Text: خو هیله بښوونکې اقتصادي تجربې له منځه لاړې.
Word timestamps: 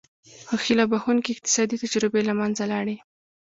خو 0.47 0.55
هیله 0.63 0.85
بښوونکې 0.91 1.31
اقتصادي 1.33 1.75
تجربې 1.83 2.21
له 2.27 2.33
منځه 2.39 2.63
لاړې. 2.71 2.95